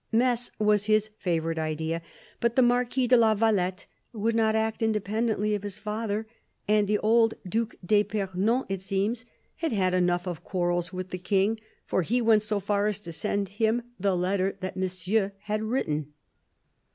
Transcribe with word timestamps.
Metz 0.11 0.49
was 0.57 0.85
his 0.85 1.11
favourite 1.19 1.59
idea; 1.59 2.01
but 2.39 2.55
the 2.55 2.63
Marquis 2.63 3.05
de 3.05 3.15
la 3.15 3.35
Valette 3.35 3.85
would 4.13 4.33
not 4.33 4.55
act 4.55 4.81
independently 4.81 5.53
of 5.53 5.61
his 5.61 5.77
father, 5.77 6.25
and 6.67 6.87
the 6.87 6.97
old 6.97 7.35
Due 7.47 7.69
d'fipernon, 7.85 8.65
it 8.67 8.81
seems, 8.81 9.25
had 9.57 9.71
had 9.73 9.93
enough 9.93 10.25
of 10.25 10.43
quarrels 10.43 10.91
with 10.91 11.11
the 11.11 11.19
King, 11.19 11.59
for 11.85 12.01
he 12.01 12.19
went 12.19 12.41
so 12.41 12.59
far 12.59 12.87
as 12.87 12.99
to 13.01 13.11
send 13.11 13.47
him 13.49 13.83
the 13.99 14.17
letter 14.17 14.57
that 14.59 14.75
Monsieur 14.75 15.33
had 15.41 15.61
written. 15.61 16.11